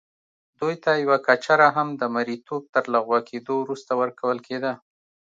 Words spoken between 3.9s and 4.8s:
ورکول کېده.